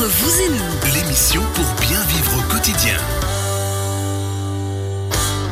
Entre 0.00 0.08
vous 0.08 0.40
et 0.40 0.48
nous, 0.48 0.94
L'émission 0.94 1.42
pour 1.54 1.66
bien 1.86 2.02
vivre 2.06 2.38
au 2.38 2.50
quotidien. 2.54 2.96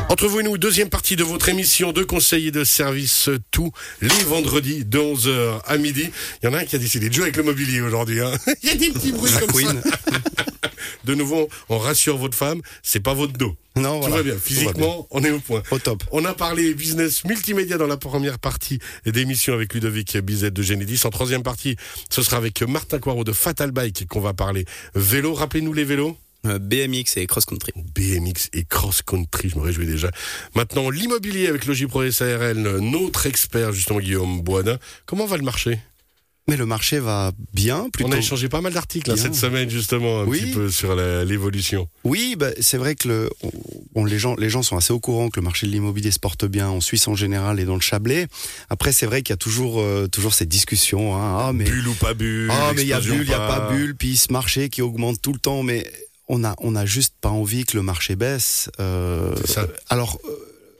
Entre 0.09 0.27
vous 0.27 0.41
et 0.41 0.43
nous, 0.43 0.57
deuxième 0.57 0.89
partie 0.89 1.17
de 1.17 1.23
votre 1.23 1.51
émission 1.51 1.93
de 1.93 2.03
conseils 2.03 2.47
et 2.47 2.51
de 2.51 2.65
services 2.65 3.29
tous 3.51 3.71
les 4.01 4.09
vendredis 4.27 4.87
de 4.87 4.99
11h 4.99 5.61
à 5.67 5.77
midi. 5.77 6.09
Il 6.43 6.47
y 6.47 6.49
en 6.49 6.55
a 6.55 6.61
un 6.61 6.65
qui 6.65 6.77
a 6.77 6.79
décidé 6.79 7.11
de 7.11 7.15
jouer 7.15 7.25
avec 7.25 7.37
le 7.37 7.43
mobilier 7.43 7.83
aujourd'hui. 7.83 8.23
hein. 8.23 8.33
Il 8.63 8.71
y 8.71 8.73
a 8.73 8.77
des 8.77 8.89
petits 8.89 9.13
bruits 9.13 9.31
comme 9.39 9.53
Queen. 9.53 9.83
ça. 9.83 9.99
De 11.05 11.15
nouveau, 11.15 11.49
on 11.69 11.79
rassure 11.79 12.17
votre 12.17 12.37
femme, 12.37 12.61
c'est 12.83 13.01
pas 13.01 13.15
votre 13.15 13.33
dos. 13.35 13.57
Non, 13.77 14.01
Tout 14.01 14.09
voilà. 14.09 14.17
va 14.17 14.23
bien. 14.23 14.35
Va 14.35 14.41
Physiquement, 14.41 15.07
on 15.11 15.23
est 15.23 15.31
au 15.31 15.39
point. 15.41 15.63
Au 15.71 15.79
top. 15.79 16.03
On 16.11 16.25
a 16.25 16.35
parlé 16.35 16.75
business 16.75 17.25
multimédia 17.25 17.79
dans 17.79 17.87
la 17.87 17.97
première 17.97 18.39
partie 18.39 18.79
d'émission 19.07 19.55
avec 19.55 19.73
Ludovic 19.75 20.17
Bizet 20.19 20.51
de 20.51 20.63
Genedis. 20.63 21.03
En 21.05 21.11
troisième 21.11 21.43
partie, 21.43 21.77
ce 22.11 22.23
sera 22.23 22.39
avec 22.39 22.61
Martin 22.63 22.99
Coirot 22.99 23.25
de 23.25 23.33
Fatal 23.33 23.71
Bike 23.71 24.07
qu'on 24.09 24.21
va 24.21 24.35
parler 24.35 24.65
vélo. 24.95 25.35
Rappelez-nous 25.35 25.73
les 25.73 25.85
vélos. 25.85 26.17
Euh, 26.47 26.61
BMX 26.61 27.17
et 27.17 27.27
cross 27.27 27.45
country. 27.45 27.73
BMX 27.97 28.49
et 28.53 28.65
cross 28.65 29.03
country, 29.03 29.49
je 29.51 29.57
me 29.57 29.63
réjouis 29.63 29.87
déjà. 29.87 30.11
Maintenant, 30.55 30.89
l'immobilier 30.89 31.49
avec 31.49 31.67
Logipro 31.67 32.09
SARL, 32.11 32.57
notre 32.81 33.27
expert 33.27 33.73
justement 33.73 33.99
Guillaume 33.99 34.43
Boisdin. 34.43 34.79
Comment 35.05 35.27
va 35.27 35.37
le 35.37 35.43
marché? 35.43 35.81
Mais 36.49 36.57
le 36.57 36.65
marché 36.67 36.99
va 36.99 37.33
bien, 37.53 37.89
plutôt. 37.93 38.09
On 38.09 38.13
a 38.13 38.17
échangé 38.19 38.49
pas 38.49 38.63
mal 38.63 38.73
d'articles 38.73 39.11
hein, 39.11 39.17
cette 39.17 39.35
semaine 39.35 39.69
justement 39.69 40.21
un 40.23 40.25
Oui. 40.25 40.41
petit 40.41 40.53
peu 40.53 40.71
sur 40.71 40.95
l'évolution. 40.97 41.89
Oui, 42.05 42.37
bah, 42.39 42.49
c'est 42.61 42.79
vrai 42.79 42.95
que 42.95 43.07
le, 43.09 43.31
on- 43.43 43.51
bon, 43.95 44.05
les 44.07 44.19
gens, 44.19 44.35
les 44.37 44.49
gens 44.49 44.63
sont 44.63 44.77
assez 44.77 44.93
au 44.93 44.99
courant 44.99 45.29
que 45.29 45.39
le 45.39 45.45
marché 45.45 45.67
de 45.67 45.73
l'immobilier 45.73 46.11
se 46.11 46.19
porte 46.19 46.47
bien 46.47 46.69
en 46.69 46.81
Suisse 46.81 47.07
en 47.07 47.15
général 47.15 47.61
et 47.61 47.65
dans 47.65 47.75
le 47.75 47.81
Chablais. 47.83 48.27
Après, 48.71 48.93
c'est 48.93 49.05
vrai 49.07 49.21
qu'il 49.23 49.33
y 49.33 49.35
a 49.35 49.37
toujours, 49.37 49.81
euh, 49.81 50.07
toujours 50.09 50.33
cette 50.33 50.49
discussion. 50.49 51.15
Hein, 51.17 51.37
ah, 51.49 51.53
mais 51.53 51.65
Bulle 51.65 51.89
ou 51.89 51.95
pas 51.95 52.15
bulle 52.15 52.51
ah, 52.51 52.73
mais 52.75 52.83
il 52.83 52.89
y 52.89 52.93
a 52.95 53.01
bulle, 53.01 53.23
il 53.25 53.31
y 53.31 53.35
a 53.35 53.39
pas. 53.47 53.71
bulle, 53.71 53.95
puis 53.95 54.17
ce 54.17 54.33
marché 54.33 54.71
qui 54.71 54.81
augmente 54.81 55.21
tout 55.21 55.35
le 55.35 55.39
temps, 55.39 55.63
mais 55.63 55.87
on 56.29 56.45
a, 56.45 56.55
on 56.61 56.75
a 56.77 56.87
juste 56.87 57.15
pas 57.21 57.29
envie 57.31 57.65
que 57.65 57.77
le 57.77 57.83
marché 57.83 58.17
baisse. 58.17 58.71
Euh, 58.81 59.35
ça. 59.45 59.67
alors. 59.91 60.19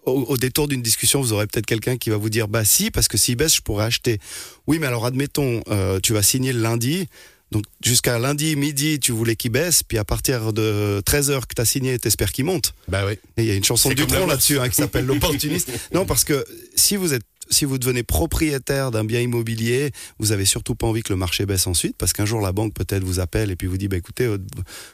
Au, 0.09 0.25
au 0.25 0.37
détour 0.37 0.69
d'une 0.69 0.83
discussion, 0.83 1.21
vous 1.21 1.33
aurez 1.33 1.47
peut-être 1.47 1.67
quelqu'un 1.67 1.97
qui 1.97 2.11
va 2.11 2.17
vous 2.17 2.31
dire 2.31 2.49
bah 2.49 2.65
si 2.65 2.91
parce 2.91 3.09
que 3.09 3.17
s'il 3.19 3.37
baisse, 3.37 3.57
je 3.57 3.61
pourrais 3.61 3.85
acheter. 3.85 4.19
Oui, 4.67 4.79
mais 4.79 4.87
alors 4.87 5.07
admettons, 5.07 5.63
euh, 5.69 6.01
tu 6.03 6.13
vas 6.13 6.23
signer 6.23 6.53
le 6.53 6.61
lundi, 6.61 7.09
donc 7.51 7.65
jusqu'à 7.83 8.19
lundi 8.19 8.57
midi, 8.57 9.01
tu 9.01 9.13
voulais 9.13 9.37
qu'il 9.37 9.51
baisse, 9.53 9.83
puis 9.83 9.99
à 9.99 10.05
partir 10.05 10.53
de 10.53 11.01
13 11.05 11.31
h 11.31 11.41
que 11.41 11.55
tu 11.55 11.63
as 11.63 11.65
signé, 11.65 11.99
t'espères 11.99 12.33
qu'il 12.33 12.45
monte. 12.45 12.75
Bah 12.89 13.05
oui. 13.07 13.15
Et 13.37 13.43
il 13.43 13.45
y 13.47 13.51
a 13.51 13.55
une 13.55 13.65
chanson 13.65 13.89
Dutronc 13.89 14.19
bourse. 14.19 14.31
là-dessus 14.31 14.59
hein, 14.59 14.69
qui 14.69 14.77
s'appelle 14.77 15.07
l'opportuniste. 15.07 15.71
Non, 15.93 16.05
parce 16.05 16.25
que 16.25 16.45
si 16.75 16.97
vous 16.97 17.15
êtes 17.15 17.23
si 17.51 17.65
vous 17.65 17.79
devenez 17.79 18.03
propriétaire 18.03 18.91
d'un 18.91 19.05
bien 19.05 19.21
immobilier, 19.21 19.91
vous 20.19 20.33
avez 20.33 20.45
surtout 20.45 20.75
pas 20.75 20.87
envie 20.87 21.03
que 21.03 21.13
le 21.13 21.17
marché 21.17 21.47
baisse 21.47 21.67
ensuite, 21.67 21.97
parce 21.97 22.13
qu'un 22.13 22.27
jour 22.27 22.43
la 22.43 22.53
banque 22.53 22.75
peut-être 22.75 23.03
vous 23.03 23.21
appelle 23.21 23.51
et 23.51 23.57
puis 23.57 23.67
vous 23.67 23.79
dit, 23.79 23.89
bah 23.89 23.97
écoutez, 23.97 24.29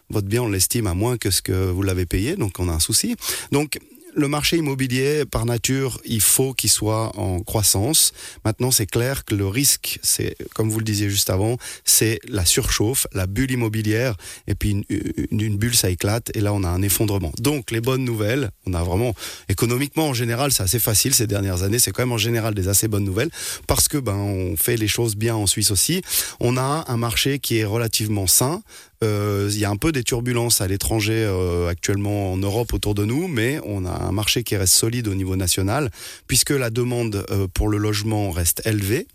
votre 0.08 0.28
bien 0.28 0.42
on 0.42 0.48
l'estime 0.48 0.86
à 0.86 0.94
moins 0.94 1.16
que 1.16 1.30
ce 1.32 1.42
que 1.42 1.52
vous 1.70 1.82
l'avez 1.82 2.06
payé, 2.06 2.36
donc 2.36 2.60
on 2.60 2.68
a 2.68 2.72
un 2.72 2.78
souci. 2.78 3.16
Donc 3.50 3.80
le 4.14 4.28
marché 4.28 4.56
immobilier, 4.56 5.24
par 5.24 5.44
nature, 5.44 6.00
il 6.04 6.20
faut 6.20 6.54
qu'il 6.54 6.70
soit 6.70 7.16
en 7.18 7.40
croissance. 7.40 8.12
Maintenant, 8.44 8.70
c'est 8.70 8.86
clair 8.86 9.24
que 9.24 9.34
le 9.34 9.46
risque, 9.46 9.98
c'est, 10.02 10.36
comme 10.54 10.70
vous 10.70 10.78
le 10.78 10.84
disiez 10.84 11.10
juste 11.10 11.30
avant, 11.30 11.58
c'est 11.84 12.20
la 12.28 12.44
surchauffe, 12.44 13.06
la 13.12 13.26
bulle 13.26 13.50
immobilière, 13.50 14.16
et 14.46 14.54
puis 14.54 14.84
une, 15.30 15.56
bulle, 15.56 15.74
ça 15.74 15.90
éclate, 15.90 16.30
et 16.34 16.40
là, 16.40 16.52
on 16.52 16.62
a 16.64 16.68
un 16.68 16.82
effondrement. 16.82 17.32
Donc, 17.38 17.70
les 17.70 17.80
bonnes 17.80 18.04
nouvelles, 18.04 18.50
on 18.66 18.74
a 18.74 18.82
vraiment, 18.82 19.14
économiquement, 19.48 20.08
en 20.08 20.14
général, 20.14 20.52
c'est 20.52 20.62
assez 20.62 20.78
facile 20.78 21.14
ces 21.14 21.26
dernières 21.26 21.62
années, 21.62 21.78
c'est 21.78 21.90
quand 21.90 22.02
même 22.02 22.12
en 22.12 22.18
général 22.18 22.54
des 22.54 22.68
assez 22.68 22.88
bonnes 22.88 23.04
nouvelles, 23.04 23.30
parce 23.66 23.88
que, 23.88 23.98
ben, 23.98 24.14
on 24.14 24.56
fait 24.56 24.76
les 24.76 24.88
choses 24.88 25.16
bien 25.16 25.34
en 25.34 25.46
Suisse 25.46 25.70
aussi. 25.70 26.02
On 26.40 26.56
a 26.56 26.84
un 26.88 26.96
marché 26.96 27.38
qui 27.38 27.58
est 27.58 27.64
relativement 27.64 28.26
sain, 28.26 28.62
il 29.03 29.59
y 29.59 29.64
a 29.64 29.70
un 29.70 29.77
peu 29.77 29.92
des 29.92 30.03
turbulences 30.03 30.61
à 30.61 30.67
l'étranger 30.67 31.25
euh, 31.27 31.69
actuellement 31.69 32.33
en 32.33 32.37
Europe 32.37 32.73
autour 32.73 32.95
de 32.95 33.05
nous, 33.05 33.28
mais 33.28 33.61
on 33.64 33.84
a 33.84 33.91
un 33.91 34.12
marché 34.12 34.42
qui 34.42 34.56
reste 34.56 34.75
solide 34.75 35.09
au 35.09 35.14
niveau 35.14 35.37
national, 35.37 35.91
puisque 36.27 36.50
la 36.50 36.71
demande 36.71 37.25
euh, 37.31 37.47
pour 37.53 37.69
le 37.69 37.78
logement 37.78 38.31
reste 38.31 38.66
élevée. 38.66 39.06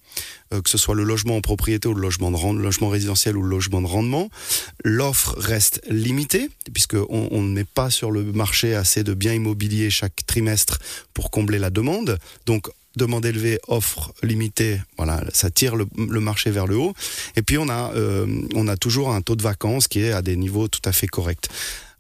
euh, 0.53 0.61
que 0.61 0.69
ce 0.69 0.77
soit 0.77 0.95
le 0.95 1.03
logement 1.03 1.37
en 1.37 1.41
propriété 1.41 1.87
ou 1.87 1.93
le 1.93 2.01
logement, 2.01 2.31
de 2.31 2.59
logement 2.59 2.89
résidentiel 2.89 3.37
ou 3.37 3.43
le 3.43 3.49
logement 3.49 3.81
de 3.81 3.87
rendement. 3.87 4.29
L'offre 4.83 5.35
reste 5.37 5.81
limitée, 5.89 6.49
puisqu'on 6.73 7.27
on 7.31 7.41
ne 7.41 7.53
met 7.53 7.63
pas 7.63 7.89
sur 7.89 8.11
le 8.11 8.23
marché 8.23 8.75
assez 8.75 9.03
de 9.03 9.13
biens 9.13 9.33
immobiliers 9.33 9.89
chaque 9.89 10.25
trimestre 10.25 10.79
pour 11.13 11.31
combler 11.31 11.59
la 11.59 11.69
demande. 11.69 12.17
Donc, 12.45 12.69
demande 12.95 13.25
élevée, 13.25 13.59
offre 13.67 14.13
limitée, 14.23 14.81
voilà, 14.97 15.23
ça 15.33 15.49
tire 15.49 15.75
le, 15.75 15.87
marché 16.19 16.51
vers 16.51 16.67
le 16.67 16.77
haut. 16.77 16.93
Et 17.35 17.41
puis 17.41 17.57
on 17.57 17.69
a, 17.69 17.91
euh, 17.93 18.75
toujours 18.79 19.11
un 19.11 19.21
taux 19.21 19.35
de 19.35 19.43
vacances 19.43 19.87
qui 19.87 20.01
est 20.01 20.11
à 20.11 20.21
des 20.21 20.35
niveaux 20.35 20.67
tout 20.67 20.81
à 20.85 20.91
fait 20.91 21.07
corrects. 21.07 21.49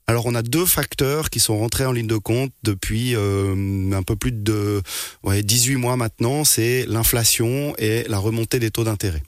Alors 0.09 0.25
on 0.25 0.33
a 0.33 0.41
deux 0.41 0.65
facteurs 0.65 1.29
qui 1.29 1.39
sont 1.39 1.59
rentrés 1.59 1.85
en 1.85 1.91
ligne 1.91 2.07
de 2.07 2.17
compte 2.17 2.51
depuis 2.63 3.15
euh, 3.15 3.91
un 3.93 4.01
peu 4.01 4.15
plus 4.15 4.31
de 4.31 4.81
ouais, 5.21 5.43
18 5.43 5.75
mois 5.75 5.97
maintenant, 5.97 6.43
c'est 6.43 6.87
l'inflation 6.87 7.75
et 7.77 8.05
la 8.07 8.17
remontée 8.17 8.57
des 8.57 8.71
taux 8.71 8.83
d'intérêt. 8.83 9.21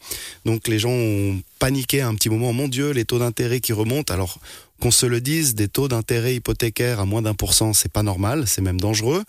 Donc 0.45 0.67
les 0.67 0.79
gens 0.79 0.89
ont 0.89 1.39
paniqué 1.59 2.01
un 2.01 2.15
petit 2.15 2.29
moment, 2.29 2.51
mon 2.51 2.67
Dieu, 2.67 2.89
les 2.93 3.05
taux 3.05 3.19
d'intérêt 3.19 3.59
qui 3.59 3.73
remontent. 3.73 4.11
Alors 4.11 4.39
qu'on 4.81 4.91
se 4.91 5.05
le 5.05 5.21
dise, 5.21 5.55
des 5.55 5.67
taux 5.67 5.87
d'intérêt 5.87 6.35
hypothécaires 6.35 6.99
à 6.99 7.05
moins 7.05 7.21
d'un 7.21 7.35
pour 7.35 7.53
cent, 7.53 7.73
c'est 7.73 7.91
pas 7.91 8.03
normal, 8.03 8.45
c'est 8.47 8.61
même 8.61 8.79
dangereux. 8.79 9.23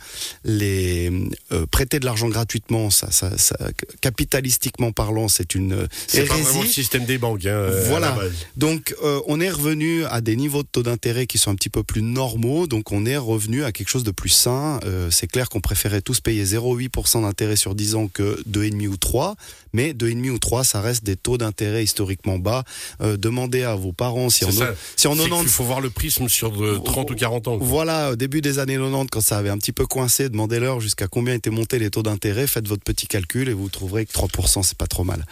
Les 0.45 1.13
euh, 1.53 1.67
prêter 1.67 2.01
de 2.01 2.07
l'argent 2.07 2.29
gratuitement, 2.29 2.91
ça, 2.91 3.11
ça, 3.11 3.37
ça, 3.39 3.57
capitalistiquement 4.01 4.93
parlant, 4.93 5.29
c'est 5.29 5.55
une 5.55 5.75
euh, 5.75 5.87
C'est 6.07 6.25
pas 6.25 6.35
vraiment 6.37 6.63
le 6.63 6.69
système 6.69 7.05
des 7.05 7.19
banques. 7.19 7.47
Hein, 7.47 7.69
Voilà. 7.89 8.17
Donc, 8.57 8.95
euh, 9.03 9.21
on 9.27 9.41
est 9.41 9.51
revenu 9.51 10.05
à 10.07 10.21
des 10.21 10.37
niveaux 10.37 10.63
de 10.63 10.69
taux 10.71 10.83
d'intérêt 10.83 11.27
qui 11.27 11.39
sont 11.39 11.51
un 11.51 11.55
petit 11.55 11.69
peu 11.69 11.83
plus 11.83 12.03
normaux. 12.03 12.67
Donc, 12.67 12.91
on 12.93 13.05
est 13.05 13.17
revenu 13.17 13.65
à 13.65 13.73
quelque 13.73 13.89
chose 13.89 14.05
de 14.05 14.11
plus 14.11 14.31
sain. 14.31 14.81
Euh, 14.85 15.11
c'est 15.11 15.27
clair 15.27 15.49
qu'on 15.49 15.61
préférait 15.61 16.01
tous 16.01 16.21
payer 16.21 16.45
0,8% 16.45 17.23
d'intérêt 17.23 17.57
sur 17.57 17.75
10 17.75 17.95
ans 17.95 18.09
que 18.09 18.43
2,5 18.49 18.89
ou 18.89 18.97
3. 18.97 19.37
Mais 19.73 19.93
2,5 19.93 20.31
ou 20.31 20.39
3, 20.39 20.65
ça 20.65 20.81
reste 20.81 21.05
des 21.05 21.17
taux 21.17 21.39
d'intérêt 21.39 21.85
historiquement 21.85 22.39
bas. 22.39 22.65
Euh, 23.01 23.17
demandez 23.17 23.63
à 23.63 23.75
vos 23.75 23.93
parents 23.93 24.29
si 24.31 24.45
en, 24.45 24.51
si 24.97 25.07
en 25.07 25.19
90 25.45 25.53
faut 25.53 25.65
voir 25.65 25.81
le 25.81 25.91
prisme 25.91 26.29
sur 26.29 26.53
de 26.53 26.79
30 26.79 27.11
ou 27.11 27.15
40 27.15 27.49
ans. 27.49 27.59
voilà, 27.59 28.13
au 28.13 28.17
début 28.17 28.41
des 28.41 28.59
années 28.59 28.77
90, 28.77 29.09
quand 29.11 29.21
ça 29.21 29.39
avait 29.39 29.51
un 29.51 29.59
petit 29.59 29.73
peu 29.73 29.87
coincé, 29.87 30.29
demandez-leur 30.29 30.81
jusqu'à 30.81 31.07
combien 31.07 31.35
étaient 31.35 31.51
montés 31.51 31.79
les 31.79 31.91
taux 31.91 32.03
d'intérêt, 32.03 32.47
faites 32.47 32.69
votre 32.69 32.83
petit 32.83 33.07
calcul 33.07 33.49
et 33.49 33.53
vous 33.53 33.69
trouverez 33.69 34.07
que 34.07 34.13
3%, 34.13 34.63
c'est 34.63 34.79
pas 34.79 34.87
trop 34.87 35.05
mal. 35.05 35.25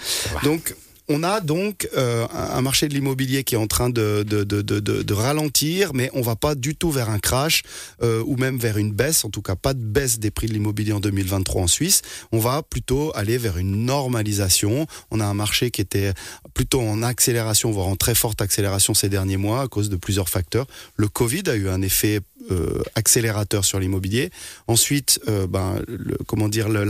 Donc, 0.42 0.74
on 1.10 1.24
a 1.24 1.40
donc 1.40 1.88
euh, 1.96 2.26
un 2.32 2.62
marché 2.62 2.86
de 2.88 2.94
l'immobilier 2.94 3.42
qui 3.42 3.56
est 3.56 3.58
en 3.58 3.66
train 3.66 3.90
de, 3.90 5.12
ralentir, 5.12 5.92
mais 5.92 6.08
on 6.14 6.22
va 6.22 6.36
pas 6.36 6.54
du 6.54 6.76
tout 6.76 6.90
vers 6.92 7.10
un 7.10 7.18
crash 7.18 7.62
euh, 8.02 8.22
ou 8.24 8.36
même 8.36 8.56
vers 8.58 8.78
une 8.78 8.92
baisse, 8.92 9.24
en 9.24 9.30
tout 9.30 9.42
cas 9.42 9.56
pas 9.56 9.74
de 9.74 9.82
baisse 9.82 10.20
des 10.20 10.30
prix 10.30 10.46
de 10.46 10.52
l'immobilier 10.52 10.92
en 10.92 11.00
2023 11.00 11.62
en 11.62 11.66
Suisse. 11.66 12.02
On 12.30 12.38
va 12.38 12.62
plutôt 12.62 13.10
aller 13.16 13.38
vers 13.38 13.58
une 13.58 13.84
normalisation. 13.84 14.86
On 15.10 15.18
a 15.18 15.26
un 15.26 15.34
marché 15.34 15.72
qui 15.72 15.80
était 15.80 16.12
plutôt 16.54 16.80
en 16.80 17.02
accélération, 17.02 17.72
voire 17.72 17.88
en 17.88 17.96
très 17.96 18.14
forte 18.14 18.40
accélération 18.40 18.94
ces 18.94 19.08
derniers 19.08 19.36
mois 19.36 19.62
à 19.62 19.68
cause 19.68 19.90
de 19.90 19.96
plusieurs 19.96 20.28
facteurs. 20.28 20.66
Le 20.96 21.08
Covid 21.08 21.42
a 21.46 21.56
eu 21.56 21.68
un 21.68 21.82
effet 21.82 22.20
euh, 22.52 22.82
accélérateur 22.94 23.64
sur 23.64 23.80
l'immobilier. 23.80 24.30
Ensuite, 24.68 25.20
ben, 25.26 25.82
comment 26.26 26.48
dire, 26.48 26.68
le, 26.68 26.84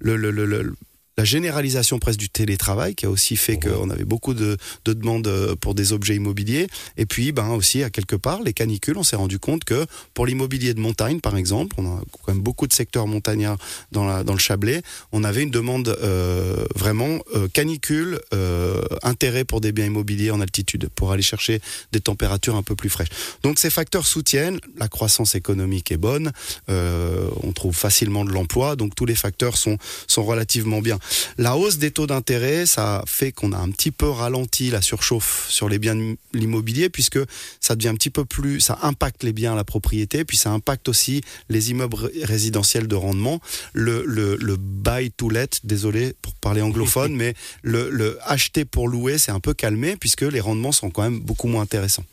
le- 0.00 0.30
le- 0.30 0.74
la 1.18 1.24
généralisation 1.24 1.98
presque 1.98 2.20
du 2.20 2.30
télétravail 2.30 2.94
qui 2.94 3.04
a 3.04 3.10
aussi 3.10 3.36
fait 3.36 3.58
qu'on 3.58 3.90
avait 3.90 4.04
beaucoup 4.04 4.34
de, 4.34 4.56
de 4.84 4.92
demandes 4.92 5.26
euh, 5.26 5.56
pour 5.56 5.74
des 5.74 5.92
objets 5.92 6.14
immobiliers. 6.14 6.68
Et 6.96 7.06
puis, 7.06 7.32
ben 7.32 7.48
aussi, 7.48 7.82
à 7.82 7.90
quelque 7.90 8.14
part, 8.14 8.40
les 8.40 8.52
canicules, 8.52 8.96
on 8.96 9.02
s'est 9.02 9.16
rendu 9.16 9.40
compte 9.40 9.64
que 9.64 9.84
pour 10.14 10.26
l'immobilier 10.26 10.74
de 10.74 10.80
montagne, 10.80 11.18
par 11.18 11.36
exemple, 11.36 11.74
on 11.76 11.86
a 11.86 12.00
quand 12.12 12.32
même 12.32 12.40
beaucoup 12.40 12.68
de 12.68 12.72
secteurs 12.72 13.08
montagnards 13.08 13.58
dans, 13.90 14.06
la, 14.06 14.22
dans 14.22 14.32
le 14.32 14.38
Chablais, 14.38 14.80
on 15.10 15.24
avait 15.24 15.42
une 15.42 15.50
demande 15.50 15.88
euh, 15.88 16.64
vraiment 16.76 17.18
euh, 17.34 17.48
canicule, 17.48 18.20
euh, 18.32 18.80
intérêt 19.02 19.44
pour 19.44 19.60
des 19.60 19.72
biens 19.72 19.86
immobiliers 19.86 20.30
en 20.30 20.40
altitude, 20.40 20.88
pour 20.94 21.10
aller 21.10 21.22
chercher 21.22 21.60
des 21.90 22.00
températures 22.00 22.54
un 22.54 22.62
peu 22.62 22.76
plus 22.76 22.90
fraîches. 22.90 23.08
Donc 23.42 23.58
ces 23.58 23.70
facteurs 23.70 24.06
soutiennent, 24.06 24.60
la 24.76 24.86
croissance 24.86 25.34
économique 25.34 25.90
est 25.90 25.96
bonne, 25.96 26.30
euh, 26.68 27.28
on 27.42 27.50
trouve 27.50 27.74
facilement 27.74 28.24
de 28.24 28.30
l'emploi, 28.30 28.76
donc 28.76 28.94
tous 28.94 29.04
les 29.04 29.16
facteurs 29.16 29.56
sont, 29.56 29.78
sont 30.06 30.24
relativement 30.24 30.80
bien. 30.80 31.00
La 31.38 31.56
hausse 31.56 31.78
des 31.78 31.90
taux 31.90 32.06
d'intérêt, 32.06 32.66
ça 32.66 33.02
fait 33.06 33.32
qu'on 33.32 33.52
a 33.52 33.58
un 33.58 33.70
petit 33.70 33.90
peu 33.90 34.08
ralenti 34.08 34.70
la 34.70 34.82
surchauffe 34.82 35.46
sur 35.48 35.68
les 35.68 35.78
biens 35.78 35.94
de 35.96 36.16
l'immobilier, 36.32 36.88
puisque 36.88 37.18
ça 37.60 37.76
devient 37.76 37.88
un 37.88 37.94
petit 37.94 38.10
peu 38.10 38.24
plus, 38.24 38.60
ça 38.60 38.78
impacte 38.82 39.22
les 39.22 39.32
biens 39.32 39.52
à 39.52 39.56
la 39.56 39.64
propriété, 39.64 40.24
puis 40.24 40.36
ça 40.36 40.50
impacte 40.50 40.88
aussi 40.88 41.22
les 41.48 41.70
immeubles 41.70 41.96
ré- 41.96 42.24
résidentiels 42.24 42.88
de 42.88 42.94
rendement. 42.94 43.40
Le, 43.72 44.04
le, 44.06 44.36
le 44.36 44.56
buy 44.56 45.10
to 45.10 45.30
let, 45.30 45.48
désolé 45.64 46.14
pour 46.22 46.34
parler 46.34 46.62
anglophone, 46.62 47.14
mais 47.16 47.34
le, 47.62 47.90
le 47.90 48.18
acheter 48.24 48.64
pour 48.64 48.88
louer, 48.88 49.18
c'est 49.18 49.32
un 49.32 49.40
peu 49.40 49.54
calmé, 49.54 49.96
puisque 49.96 50.22
les 50.22 50.40
rendements 50.40 50.72
sont 50.72 50.90
quand 50.90 51.02
même 51.02 51.20
beaucoup 51.20 51.48
moins 51.48 51.62
intéressants. 51.62 52.04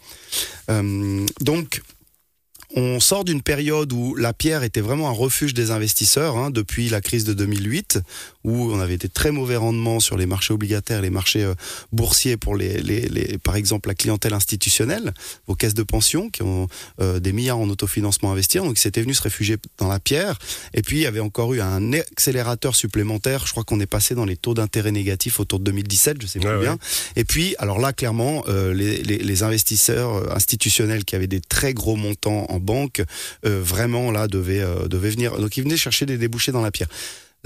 Euh, 0.70 1.26
donc, 1.42 1.82
on 2.76 3.00
sort 3.00 3.24
d'une 3.24 3.42
période 3.42 3.94
où 3.94 4.16
la 4.16 4.34
pierre 4.34 4.64
était 4.64 4.82
vraiment 4.82 5.08
un 5.08 5.14
refuge 5.14 5.54
des 5.54 5.72
investisseurs, 5.72 6.38
hein, 6.38 6.50
depuis 6.50 6.90
la 6.90 7.00
crise 7.00 7.24
de 7.24 7.34
2008, 7.34 8.00
où 8.44 8.72
on 8.72 8.80
avait 8.80 8.94
été 8.94 9.08
très 9.08 9.32
mauvais 9.32 9.56
rendement 9.56 10.02
sur 10.02 10.18
les 10.18 10.26
marchés 10.26 10.54
obligataires, 10.54 11.02
les 11.02 11.10
marchés 11.10 11.44
euh, 11.44 11.56
boursiers 11.94 12.36
pour 12.36 12.56
les, 12.56 12.82
les, 12.82 13.08
les, 13.08 13.38
par 13.38 13.56
exemple 13.56 13.88
la 13.88 13.96
clientèle 13.96 14.34
institutionnelle, 14.34 15.14
vos 15.48 15.56
caisses 15.56 15.74
de 15.74 15.84
pension 15.84 16.30
qui 16.30 16.44
ont 16.44 16.68
euh, 17.00 17.20
des 17.20 17.32
milliards 17.32 17.60
en 17.60 17.70
autofinancement 17.70 18.30
à 18.30 18.34
investir, 18.34 18.64
donc 18.64 18.78
ils 18.78 18.82
s'étaient 18.82 19.02
venus 19.02 19.18
se 19.18 19.24
réfugier 19.24 19.56
dans 19.78 19.88
la 19.88 20.00
pierre. 20.00 20.38
Et 20.74 20.82
puis 20.82 20.98
il 20.98 21.02
y 21.04 21.08
avait 21.08 21.22
encore 21.22 21.54
eu 21.54 21.62
un 21.62 21.94
accélérateur 21.94 22.76
supplémentaire. 22.76 23.48
Je 23.48 23.52
crois 23.52 23.64
qu'on 23.64 23.80
est 23.80 23.86
passé 23.86 24.16
dans 24.16 24.26
les 24.26 24.36
taux 24.36 24.54
d'intérêt 24.54 24.92
négatifs 24.92 25.40
autour 25.40 25.60
de 25.60 25.64
2017, 25.66 26.22
je 26.22 26.28
sais 26.28 26.40
plus 26.40 26.60
bien. 26.60 26.78
Et 27.16 27.24
puis 27.24 27.56
alors 27.58 27.80
là 27.80 27.94
clairement 27.94 28.44
euh, 28.50 28.74
les, 28.74 29.02
les, 29.02 29.18
les, 29.18 29.44
investisseurs 29.44 30.36
institutionnels 30.36 31.06
qui 31.06 31.16
avaient 31.16 31.28
des 31.28 31.42
très 31.42 31.74
gros 31.74 31.96
montants 31.96 32.46
en 32.50 32.60
banque 32.66 33.02
vraiment 33.44 34.12
là 34.12 34.28
devaient 34.28 34.66
devaient 34.88 35.10
venir. 35.10 35.38
Donc 35.38 35.56
ils 35.58 35.64
venaient 35.64 35.78
chercher 35.78 36.06
des 36.06 36.18
débouchés 36.18 36.52
dans 36.52 36.62
la 36.62 36.72
pierre. 36.72 36.90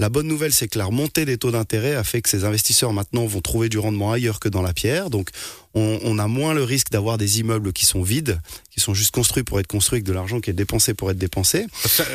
La 0.00 0.08
bonne 0.08 0.26
nouvelle, 0.26 0.50
c'est 0.50 0.66
que 0.66 0.78
la 0.78 0.86
remontée 0.86 1.26
des 1.26 1.36
taux 1.36 1.50
d'intérêt 1.50 1.94
a 1.94 2.04
fait 2.04 2.22
que 2.22 2.30
ces 2.30 2.44
investisseurs 2.44 2.94
maintenant 2.94 3.26
vont 3.26 3.42
trouver 3.42 3.68
du 3.68 3.78
rendement 3.78 4.12
ailleurs 4.12 4.40
que 4.40 4.48
dans 4.48 4.62
la 4.62 4.72
pierre. 4.72 5.10
Donc, 5.10 5.28
on, 5.74 6.18
a 6.18 6.26
moins 6.26 6.54
le 6.54 6.64
risque 6.64 6.90
d'avoir 6.90 7.18
des 7.18 7.40
immeubles 7.40 7.74
qui 7.74 7.84
sont 7.84 8.00
vides, 8.00 8.40
qui 8.70 8.80
sont 8.80 8.94
juste 8.94 9.14
construits 9.14 9.42
pour 9.42 9.60
être 9.60 9.66
construits, 9.66 9.98
avec 9.98 10.06
de 10.06 10.14
l'argent 10.14 10.40
qui 10.40 10.48
est 10.48 10.54
dépensé 10.54 10.94
pour 10.94 11.10
être 11.10 11.18
dépensé. 11.18 11.66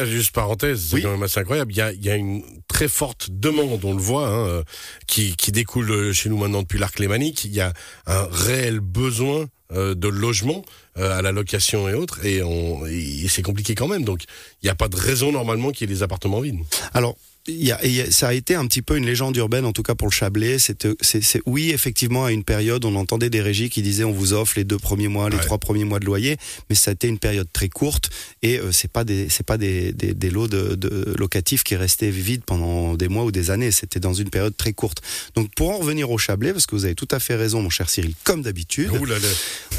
juste 0.06 0.32
parenthèse, 0.32 0.88
c'est 0.90 1.02
quand 1.02 1.12
même 1.12 1.22
assez 1.22 1.40
incroyable. 1.40 1.72
Il 1.74 1.78
y, 1.78 2.10
a, 2.10 2.16
une 2.16 2.42
très 2.68 2.88
forte 2.88 3.28
demande, 3.30 3.86
on 3.86 3.94
le 3.94 4.02
voit, 4.02 4.30
hein, 4.30 4.48
euh, 4.48 4.64
qui, 5.06 5.36
découle 5.52 6.12
chez 6.12 6.30
nous 6.30 6.38
maintenant 6.38 6.64
depuis 6.64 6.80
l'arc 6.80 6.98
lémanique. 6.98 7.46
Il 7.46 7.54
y 7.54 7.62
a 7.62 7.72
un 8.08 8.28
réel 8.32 8.80
besoin 8.80 9.42
euh, 9.42 9.46
de 9.72 10.08
logement 10.08 10.64
euh, 10.98 11.18
à 11.18 11.22
la 11.22 11.32
location 11.32 11.90
et 11.90 11.94
autres, 11.94 12.26
et, 12.26 12.38
et 12.38 13.28
c'est 13.28 13.42
compliqué 13.42 13.76
quand 13.76 13.88
même. 13.88 14.04
Donc, 14.04 14.24
il 14.62 14.66
n'y 14.66 14.70
a 14.70 14.76
pas 14.76 14.88
de 14.88 14.96
raison 14.96 15.32
normalement 15.32 15.72
qu'il 15.72 15.90
y 15.90 15.92
ait 15.92 15.96
des 15.96 16.04
appartements 16.04 16.40
vides. 16.40 16.60
Alors, 16.94 17.16
y 17.48 17.72
a, 17.72 17.86
y 17.86 18.02
a, 18.02 18.12
ça 18.12 18.30
a 18.30 18.34
été 18.34 18.56
un 18.56 18.66
petit 18.66 18.82
peu 18.82 18.98
une 18.98 19.06
légende 19.06 19.36
urbaine, 19.38 19.66
en 19.66 19.72
tout 19.72 19.84
cas 19.84 19.96
pour 19.96 20.08
le 20.08 20.14
Chablais. 20.14 20.58
C'est, 20.60 20.88
c'est, 21.02 21.42
oui, 21.46 21.72
effectivement, 21.72 22.26
à 22.26 22.32
une 22.32 22.44
période, 22.44 22.86
on 22.86 22.96
entendait 22.96 23.30
des 23.30 23.42
régies 23.42 23.70
qui 23.70 23.82
disaient 23.82 24.04
on 24.04 24.12
vous 24.12 24.34
offre 24.34 24.54
les 24.58 24.64
deux 24.64 24.78
premiers 24.78 25.08
mois, 25.08 25.30
les 25.30 25.38
trois 25.38 25.58
premiers 25.58 25.84
mois 25.84 26.00
de 26.00 26.06
loyer, 26.06 26.38
mais 26.70 26.76
ça 26.76 26.92
a 26.92 26.94
été 26.94 27.08
une 27.08 27.20
période 27.20 27.48
très 27.52 27.70
courte 27.70 28.10
et 28.42 28.60
euh, 28.60 28.72
c'est 28.72 28.92
pas 28.92 29.04
des, 29.04 29.30
c'est 29.30 29.46
pas 29.46 29.58
des, 29.58 29.92
des, 29.94 30.14
des 30.14 30.30
lots 30.30 30.48
de, 30.48 30.76
de, 30.76 31.14
locatifs 31.18 31.64
qui 31.64 31.76
restaient 31.76 32.10
vides 32.10 32.44
pendant 32.46 32.96
des 32.96 33.08
mois 33.08 33.24
ou 33.24 33.32
des 33.32 33.52
années. 33.52 33.72
C'était 33.72 34.00
dans 34.00 34.14
une 34.14 34.30
période 34.30 34.56
très 34.56 34.74
courte. 34.74 35.02
Donc 35.36 35.50
pour 35.56 35.72
en 35.72 35.78
revenir 35.78 36.10
au 36.12 36.18
Chablais, 36.18 36.52
parce 36.52 36.66
que 36.66 36.76
vous 36.76 36.86
avez 36.86 36.96
tout 36.96 37.08
à 37.12 37.20
fait 37.20 37.36
raison, 37.36 37.62
mon 37.62 37.70
cher 37.70 37.90
Cyril, 37.90 38.14
comme 38.24 38.42
d'habitude. 38.42 38.90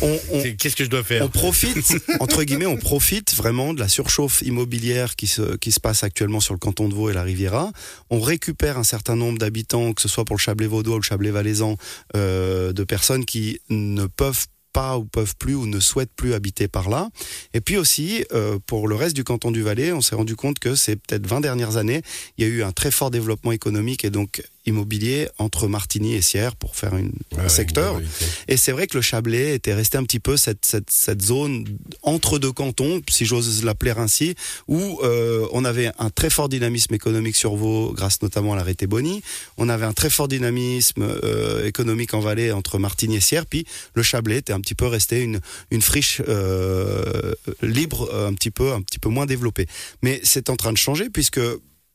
On, 0.03 0.19
on, 0.33 0.43
Qu'est-ce 0.59 0.77
que 0.77 0.85
je 0.85 0.91
dois 0.91 1.03
faire 1.03 1.25
On 1.25 1.29
profite, 1.29 1.97
entre 2.21 2.43
guillemets, 2.45 2.67
on 2.67 2.77
profite 2.77 3.35
vraiment 3.35 3.75
de 3.75 3.81
la 3.81 3.89
surchauffe 3.89 4.43
immobilière 4.43 5.17
qui 5.17 5.27
se, 5.27 5.57
qui 5.57 5.73
se 5.73 5.81
passe 5.81 6.03
actuellement 6.03 6.41
sur 6.41 6.55
le 6.55 6.59
canton 6.59 6.89
de 6.89 6.95
Vaud 6.95 7.11
et 7.11 7.15
la 7.15 7.23
Riviera 7.23 7.73
on 8.11 8.21
récupère 8.21 8.79
un 8.79 8.85
certain 8.85 9.17
nombre 9.17 9.39
d'habitants, 9.39 9.93
que 9.93 10.03
ce 10.03 10.09
soit 10.09 10.25
pour 10.25 10.37
le 10.37 10.41
Chablais 10.41 10.67
vaudois 10.67 10.97
ou 10.97 10.99
le 10.99 11.05
Chablais 11.05 11.31
valaisan, 11.31 11.77
euh, 12.17 12.73
de 12.73 12.85
personnes 12.85 13.25
qui 13.25 13.61
ne 13.69 14.07
peuvent 14.07 14.47
pas 14.73 14.99
ou 14.99 15.05
peuvent 15.05 15.35
plus 15.39 15.55
ou 15.55 15.67
ne 15.67 15.81
souhaitent 15.81 16.15
plus 16.15 16.35
habiter 16.35 16.69
par 16.69 16.91
là. 16.91 17.09
Et 17.55 17.61
puis 17.61 17.77
aussi, 17.79 18.25
euh, 18.33 18.59
pour 18.67 18.89
le 18.89 18.95
reste 18.95 19.17
du 19.17 19.25
canton 19.25 19.51
du 19.51 19.63
Valais, 19.63 19.93
on 19.93 20.03
s'est 20.03 20.15
rendu 20.15 20.37
compte 20.37 20.59
que 20.59 20.75
c'est 20.75 20.97
peut-être 20.97 21.27
20 21.27 21.41
dernières 21.41 21.79
années, 21.79 22.03
il 22.37 22.47
y 22.47 22.51
a 22.51 22.51
eu 22.51 22.63
un 22.63 22.73
très 22.73 22.91
fort 22.91 23.11
développement 23.11 23.53
économique 23.53 24.05
et 24.05 24.11
donc 24.11 24.43
immobilier 24.67 25.29
entre 25.39 25.69
Martigny 25.69 26.15
et 26.15 26.21
Sierre 26.21 26.57
pour 26.57 26.77
faire 26.77 26.97
une, 26.97 27.13
un 27.39 27.49
secteur. 27.49 28.01
et 28.49 28.57
c'est 28.57 28.73
vrai 28.73 28.87
que 28.87 28.97
le 28.97 29.03
Chablais 29.03 29.55
était 29.55 29.75
resté 29.75 29.99
un 29.99 30.05
petit 30.05 30.21
peu 30.21 30.37
cette, 30.37 30.65
cette, 30.65 30.91
cette 30.91 31.23
zone 31.23 31.65
entre 32.03 32.39
deux 32.39 32.53
cantons, 32.53 33.01
si 33.09 33.25
j'ose 33.25 33.65
l'appeler 33.65 33.93
ainsi, 33.97 34.35
où 34.69 35.01
euh, 35.03 35.47
on 35.53 35.65
avait 35.65 35.91
un 35.99 36.11
très 36.11 36.31
fort 36.31 36.49
dynamisme 36.49 36.95
économique 36.95 37.37
sur 37.37 37.55
Vaud, 37.57 37.93
grâce 37.95 38.23
notamment 38.23 38.53
à 38.53 38.57
l'arrêté 38.57 38.87
Bonny. 38.87 39.23
On 39.57 39.69
avait 39.69 39.87
un 39.87 39.93
très 39.93 40.11
fort 40.11 40.29
dynamisme 40.29 41.03
euh, 41.03 41.67
économique 41.67 42.15
en 42.15 42.21
Valais 42.21 42.53
entre 42.53 42.79
Martigny 42.79 43.17
et 43.17 43.21
Sierre. 43.21 43.47
Puis 43.47 43.67
le 43.95 44.03
Chablais 44.03 44.39
était 44.39 44.53
un 44.53 44.61
petit 44.61 44.75
peu 44.75 44.87
resté 44.87 45.23
une, 45.23 45.41
une 45.71 45.83
friche 45.83 46.23
euh, 46.29 47.33
libre, 47.63 48.13
un 48.15 48.35
petit 48.35 48.51
peu, 48.51 48.73
un 48.73 48.83
petit 48.83 48.99
peu 48.99 49.09
moins 49.09 49.27
développée. 49.27 49.67
Mais 50.03 50.21
c'est 50.23 50.51
en 50.51 50.57
train 50.57 50.73
de 50.73 50.79
changer 50.79 51.11
puisque 51.11 51.41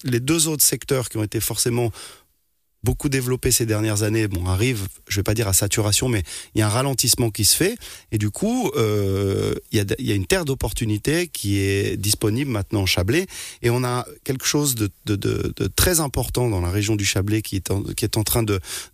les 0.03 0.19
deux 0.19 0.47
autres 0.47 0.63
secteurs 0.63 1.09
qui 1.09 1.17
ont 1.17 1.23
été 1.23 1.39
forcément 1.39 1.91
beaucoup 2.83 3.09
développé 3.09 3.51
ces 3.51 3.65
dernières 3.65 4.03
années, 4.03 4.27
bon, 4.27 4.45
arrive, 4.47 4.87
je 5.07 5.17
vais 5.17 5.23
pas 5.23 5.33
dire 5.33 5.47
à 5.47 5.53
saturation, 5.53 6.09
mais 6.09 6.23
il 6.55 6.59
y 6.59 6.61
a 6.61 6.67
un 6.67 6.69
ralentissement 6.69 7.29
qui 7.29 7.45
se 7.45 7.55
fait. 7.55 7.77
Et 8.11 8.17
du 8.17 8.31
coup, 8.31 8.71
euh, 8.75 9.53
il, 9.71 9.77
y 9.77 9.81
a, 9.81 9.85
y 9.99 10.11
a 10.11 10.15
une 10.15 10.25
terre 10.25 10.45
d'opportunités 10.45 11.27
qui 11.27 11.59
est 11.59 11.97
disponible 11.97 12.49
maintenant 12.49 12.81
en 12.81 12.85
Chablais. 12.85 13.27
Et 13.61 13.69
on 13.69 13.83
a 13.83 14.05
quelque 14.23 14.45
chose 14.45 14.75
de, 14.75 14.89
de, 15.05 15.15
de, 15.15 15.53
de 15.55 15.67
très 15.67 15.99
important 15.99 16.49
dans 16.49 16.61
la 16.61 16.69
région 16.69 16.95
du 16.95 17.05
Chablais 17.05 17.41
qui 17.41 17.55
est 17.55 17.71
en, 17.71 17.83
qui 17.83 18.05
est 18.05 18.17
en 18.17 18.23
train 18.23 18.43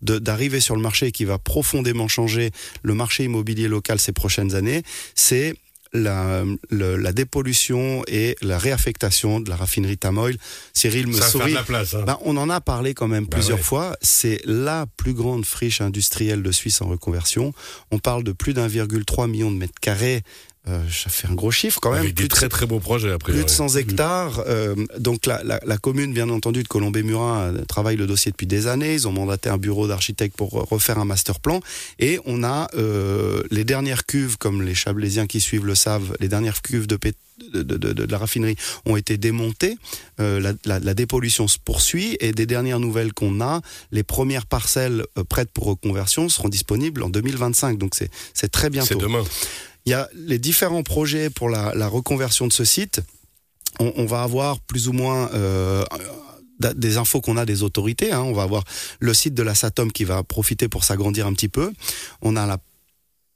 d'arriver 0.01 0.60
sur 0.60 0.75
le 0.75 0.81
marché 0.81 1.07
et 1.07 1.12
qui 1.12 1.25
va 1.25 1.38
profondément 1.38 2.07
changer 2.07 2.51
le 2.83 2.94
marché 2.94 3.24
immobilier 3.24 3.68
local 3.68 4.00
ces 4.00 4.12
prochaines 4.12 4.56
années. 4.56 4.83
C'est 5.16 5.56
la, 5.94 6.44
la, 6.69 7.12
dépollution 7.12 8.04
et 8.07 8.36
la 8.42 8.57
réaffectation 8.57 9.39
de 9.39 9.50
la 9.50 9.56
raffinerie 9.56 9.98
Tamoil. 9.98 10.38
Cyril 10.74 11.07
me 11.07 11.19
sourit. 11.19 11.56
Hein. 11.56 12.04
Ben, 12.06 12.18
on 12.22 12.38
en 12.38 12.50
a 12.50 12.62
parlé 12.62 12.94
quand 12.94 13.07
même 13.07 13.25
ben 13.25 13.38
plusieurs 13.38 13.60
fois. 13.60 13.95
C'est 14.01 14.42
la 14.45 14.86
plus 14.98 15.13
grande 15.13 15.45
friche 15.45 15.81
industrielle 15.81 16.44
de 16.44 16.51
Suisse 16.51 16.81
en 16.81 16.88
reconversion. 16.88 17.54
On 17.92 18.00
parle 18.00 18.24
de 18.24 18.31
plus 18.31 18.54
d'un,3 18.54 19.30
million 19.30 19.51
de 19.51 19.57
mètres 19.57 19.80
carrés 19.81 20.24
euh, 20.68 20.81
ça 20.92 21.10
fait 21.10 21.28
un 21.28 21.34
gros 21.34 21.52
chiffre 21.52 21.80
quand 21.80 21.92
même. 21.92 22.02
Avec 22.02 22.14
des 22.14 22.28
très 22.28 22.50
très 22.50 22.66
beaux 22.66 22.80
projets 22.80 23.12
après. 23.12 23.31
Plus 23.31 23.46
de 23.46 23.50
100 23.50 23.75
hectares. 23.78 24.44
Euh, 24.48 24.75
donc 25.00 25.25
la, 25.25 25.44
la, 25.44 25.60
la, 25.66 25.78
commune, 25.78 26.14
bien 26.14 26.30
entendu, 26.30 26.64
de 26.64 26.68
Colombé-Murat 26.68 27.40
euh, 27.40 27.66
travaille 27.66 27.96
le 27.96 28.08
dossier 28.08 28.31
depuis 28.31 28.48
des 28.48 28.68
années. 28.68 28.94
Ils 28.94 29.08
ont 29.08 29.12
mandaté 29.12 29.50
un 29.50 29.58
bureau 29.58 29.88
d'architectes 29.88 30.36
pour 30.36 30.52
refaire 30.52 31.00
un 31.00 31.06
master 31.06 31.40
plan. 31.40 31.62
Et 32.00 32.19
on 32.25 32.44
a 32.44 32.68
euh, 32.75 33.44
les 33.50 33.64
dernières 33.64 34.06
cuves, 34.06 34.38
comme 34.38 34.62
les 34.62 34.75
Chablaisiens 34.75 35.28
qui 35.28 35.40
suivent 35.40 35.66
le 35.66 35.75
savent, 35.75 36.16
les 36.19 36.28
dernières 36.28 36.62
cuves 36.62 36.88
de, 36.88 36.98
de, 37.54 37.64
de, 37.64 37.78
de, 37.78 37.94
de 37.94 38.12
la 38.12 38.18
raffinerie 38.18 38.58
ont 38.86 38.98
été 38.98 39.18
démontées. 39.18 39.78
La, 40.18 40.54
la, 40.66 40.80
la, 40.80 40.94
dépollution 40.94 41.48
se 41.48 41.60
poursuit. 41.64 42.18
Et 42.19 42.31
des 42.31 42.46
dernières 42.46 42.80
nouvelles 42.80 43.14
qu'on 43.14 43.40
a, 43.42 43.62
les 43.92 44.04
premières 44.04 44.48
parcelles 44.48 45.06
prêtes 45.30 45.52
pour 45.52 45.66
reconversion 45.66 46.28
seront 46.28 46.50
disponibles 46.50 47.04
en 47.04 47.10
2025. 47.10 47.78
Donc 47.78 47.96
c'est 47.96 48.50
très 48.50 48.69
bientôt. 48.69 48.88
C'est 48.90 48.98
demain. 49.00 49.24
Il 49.88 49.92
y 49.92 49.94
a 49.94 50.10
les 50.13 50.38
différents 50.38 50.84
projets 50.84 51.30
pour 51.30 51.48
la, 51.48 51.88
reconversion 51.88 52.45
de 52.45 52.51
ce 52.51 52.66
site. 52.66 53.00
On, 53.80 53.94
on, 53.95 54.06
va 54.06 54.22
avoir 54.22 54.60
plus 54.60 54.89
ou 54.89 54.92
moins 54.92 55.31
euh, 55.34 55.86
des 56.75 56.98
infos 56.98 57.22
qu'on 57.22 57.38
a 57.38 57.45
des 57.45 57.63
autorités. 57.63 58.12
Hein. 58.12 58.19
On 58.19 58.34
va 58.34 58.44
avoir 58.44 58.66
le 59.00 59.13
site 59.13 59.34
de 59.34 59.44
la 59.44 59.56
Satom 59.56 59.94
qui 59.94 60.04
va 60.04 60.24
profiter 60.24 60.68
pour 60.68 60.84
s'agrandir 60.84 61.25
un 61.25 61.31
petit 61.31 61.48
peu. 61.48 61.72
On 62.22 62.36
a 62.36 62.45
la 62.45 62.57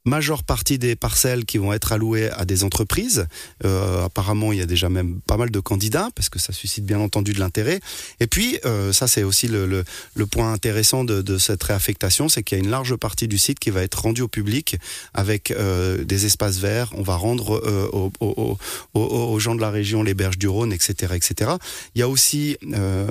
majeure 0.06 0.44
partie 0.44 0.80
des 0.80 0.96
parcelles 0.96 1.46
qui 1.46 1.58
vont 1.58 1.74
être 1.74 1.92
allouées 1.92 2.30
à 2.32 2.46
des 2.46 2.64
entreprises. 2.64 3.28
Euh, 3.66 4.06
apparemment, 4.06 4.52
il 4.52 4.60
y 4.60 4.62
a 4.62 4.66
déjà 4.66 4.90
même 4.90 5.22
pas 5.22 5.38
mal 5.38 5.52
de 5.52 5.60
candidats 5.60 6.10
parce 6.16 6.30
que 6.30 6.40
ça 6.40 6.54
suscite 6.54 6.86
bien 6.86 7.00
entendu 7.00 7.34
de 7.34 7.40
l'intérêt. 7.40 7.80
Et 8.20 8.28
puis, 8.28 8.60
euh, 8.66 8.92
ça 8.94 9.08
c'est 9.08 9.24
aussi 9.24 9.48
le, 9.48 9.66
le, 9.66 9.84
le, 10.16 10.26
point 10.26 10.54
intéressant 10.54 11.04
de, 11.04 11.22
de 11.22 11.38
cette 11.38 11.62
réaffectation, 11.64 12.30
c'est 12.30 12.44
qu'il 12.44 12.58
y 12.58 12.62
a 12.62 12.64
une 12.64 12.72
large 12.72 12.96
partie 12.96 13.28
du 13.28 13.38
site 13.38 13.60
qui 13.60 13.70
va 13.70 13.84
être 13.84 14.02
rendue 14.02 14.22
au 14.22 14.28
public 14.28 14.78
avec 15.14 15.52
euh, 15.52 16.04
des 16.04 16.26
espaces 16.26 16.58
verts. 16.58 16.92
On 16.96 17.04
va 17.04 17.16
rendre 17.16 17.62
euh, 17.66 17.88
aux, 17.92 18.58
aux, 18.94 19.40
gens 19.40 19.56
de 19.56 19.62
la 19.62 19.70
région 19.70 20.04
les 20.04 20.14
berges 20.14 20.38
du 20.38 20.48
Rhône, 20.48 20.74
etc., 20.74 21.14
etc. 21.16 21.52
Il 21.96 22.00
y 22.00 22.02
a 22.02 22.10
aussi 22.10 22.58
euh, 22.74 23.08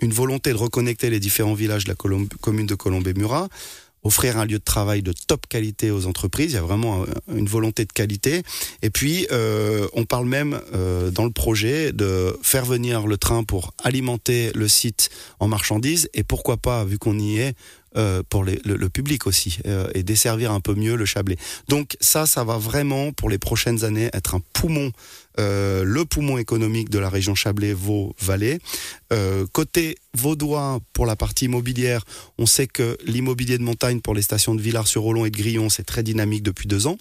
une 0.00 0.12
volonté 0.12 0.50
de 0.50 0.56
reconnecter 0.56 1.10
les 1.10 1.20
différents 1.20 1.54
villages 1.54 1.84
de 1.84 1.90
la 1.90 1.94
commune 1.94 2.66
de 2.66 2.74
Colombé-Murat 2.74 3.48
offrir 4.02 4.38
un 4.38 4.44
lieu 4.44 4.58
de 4.58 4.64
travail 4.64 5.02
de 5.02 5.12
top 5.12 5.46
qualité 5.46 5.90
aux 5.90 6.06
entreprises. 6.06 6.52
Il 6.52 6.54
y 6.54 6.58
a 6.58 6.62
vraiment 6.62 7.04
une 7.34 7.46
volonté 7.46 7.84
de 7.84 7.92
qualité. 7.92 8.42
Et 8.82 8.90
puis, 8.90 9.26
euh, 9.30 9.86
on 9.92 10.04
parle 10.04 10.26
même 10.26 10.60
euh, 10.74 11.10
dans 11.10 11.24
le 11.24 11.30
projet 11.30 11.92
de 11.92 12.36
faire 12.42 12.64
venir 12.64 13.06
le 13.06 13.16
train 13.16 13.44
pour 13.44 13.74
alimenter 13.82 14.50
le 14.54 14.68
site 14.68 15.10
en 15.40 15.48
marchandises. 15.48 16.08
Et 16.14 16.24
pourquoi 16.24 16.56
pas, 16.56 16.84
vu 16.84 16.98
qu'on 16.98 17.18
y 17.18 17.38
est, 17.38 17.54
euh, 17.96 18.22
pour 18.28 18.44
les, 18.44 18.60
le, 18.64 18.76
le, 18.76 18.88
public 18.88 19.26
aussi 19.26 19.58
euh, 19.66 19.88
et 19.94 20.02
desservir 20.02 20.52
un 20.52 20.60
peu 20.60 20.74
mieux 20.74 20.96
le 20.96 21.04
Chablais. 21.04 21.36
Donc 21.68 21.96
ça, 22.00 22.26
ça 22.26 22.44
va 22.44 22.58
vraiment 22.58 23.12
pour 23.12 23.28
les 23.28 23.38
prochaines 23.38 23.84
années 23.84 24.08
être 24.12 24.34
un 24.34 24.40
poumon, 24.52 24.92
euh, 25.38 25.84
le 25.84 26.04
poumon 26.04 26.38
économique 26.38 26.90
de 26.90 26.98
la 26.98 27.08
région 27.08 27.34
Chablais-Vaud-Valais. 27.34 28.58
Euh, 29.12 29.46
côté 29.52 29.96
vaudois, 30.14 30.80
pour 30.92 31.06
la 31.06 31.16
partie 31.16 31.46
immobilière, 31.46 32.04
on 32.38 32.46
sait 32.46 32.66
que 32.66 32.96
l'immobilier 33.04 33.58
de 33.58 33.62
montagne 33.62 34.00
pour 34.00 34.14
les 34.14 34.22
stations 34.22 34.54
de 34.54 34.62
Villars-sur-Olon 34.62 35.24
et 35.24 35.30
de 35.30 35.36
Grillon, 35.36 35.68
c'est 35.68 35.84
très 35.84 36.02
dynamique 36.02 36.42
depuis 36.42 36.68
deux 36.68 36.86
ans. 36.86 36.96